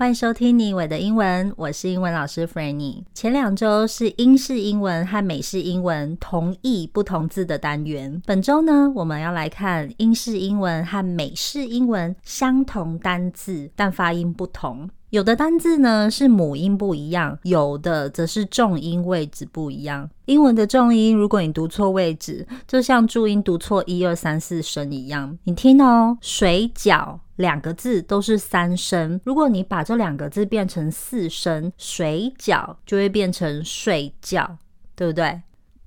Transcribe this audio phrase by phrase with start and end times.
[0.00, 3.04] 欢迎收听你我的英文，我是英文老师 Franny。
[3.12, 14.88] 前两周是英式英文和美式英文同义不同字的单元，本周呢，我们要来看英式英文和美式英文相同单字，但发音不同。
[15.10, 20.08] 有的单字呢是母音不一样，有的则是重音位置不一样。
[20.26, 25.36] 英文的重音，如果你读错位置，就像注音读错一二三四声一样。
[25.42, 34.58] 你听哦，水饺两个字都是三声，如果你把这两个字变成四声，水饺就会变成睡觉，
[34.94, 35.42] 对不对？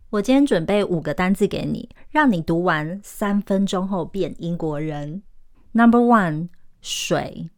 [0.09, 5.23] 我今天准备五个单字给你，让你读完三分钟后变英国人。
[5.71, 6.49] Number one，
[6.81, 7.49] 水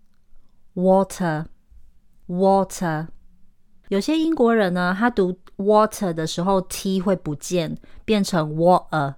[0.75, 1.45] ，water。
[2.27, 3.07] Water，
[3.89, 9.15] 有些英国人呢，他读 water 的时候 t 会不见，变成 water。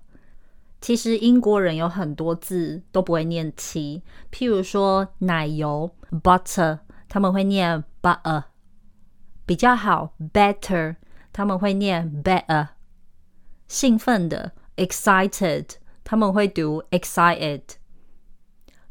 [0.82, 5.90] 其实英国人有很多字都不会念 t，譬如说奶油
[6.22, 8.44] butter，他们会念 butter。
[9.46, 10.98] 比较好 better，
[11.32, 12.68] 他们会念 better。
[13.68, 15.70] 兴奋的 excited，
[16.04, 17.62] 他们会读 excited。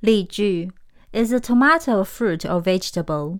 [0.00, 0.70] 例句：
[1.12, 3.38] Is a tomato a fruit or vegetable？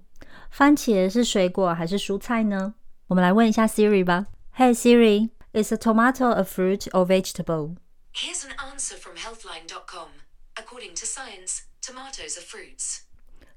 [0.51, 2.75] 番茄是水果还是蔬菜呢？
[3.09, 4.27] 我们来问一下 Siri 吧。
[4.57, 10.09] Hey Siri，Is a tomato a fruit or vegetable？Here's an answer from Healthline.com.
[10.55, 13.03] According to science, tomatoes are fruits.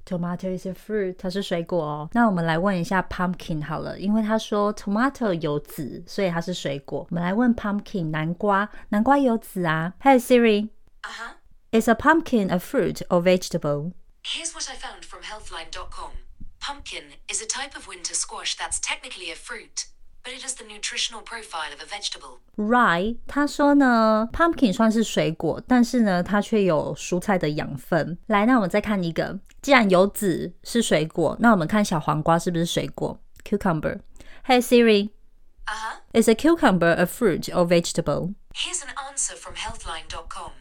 [0.04, 2.08] Tomato is a fruit，它是水果哦。
[2.12, 7.06] 那我们来问一下 pumpkin 好了，因为他说 tomato 有籽，所以它是水果。
[7.10, 9.94] 我们来问 pumpkin 南瓜，南瓜有籽啊。
[10.02, 11.34] Hey Siri，Uh-huh.
[11.70, 13.92] Is a pumpkin a fruit or vegetable?
[14.24, 16.10] Here's what I found from Healthline.com.
[16.58, 19.86] Pumpkin is a type of winter squash that's technically a fruit.
[20.24, 22.40] But it is the nutritional profile of a vegetable.
[22.56, 28.18] Right，他说呢，pumpkin 算是水果，但是呢，它却有蔬菜的养分。
[28.26, 33.18] 来，那我们再看一个，既然有籽是水果，那我们看小黄瓜是不是水果？
[33.44, 36.00] Cucumber。Hey Siri，Uh-huh.
[36.12, 38.34] Is a cucumber a fruit or vegetable?
[38.54, 40.52] Here's an answer from Healthline.com.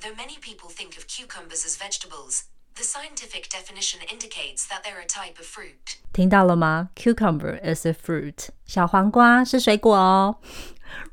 [0.00, 2.44] Though many people think of cucumbers as vegetables.
[2.74, 5.98] The scientific definition indicates that they're a type of fruit.
[6.12, 6.90] 听到了吗？
[6.94, 8.48] Cucumber is a fruit.
[8.66, 10.36] 小黄瓜是水果哦。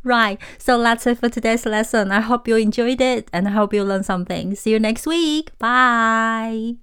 [0.03, 2.12] Right, so that's it for today's lesson.
[2.12, 4.56] I hope you enjoyed it and I hope you learned something.
[4.56, 5.50] See you next week.
[5.59, 6.73] Bye.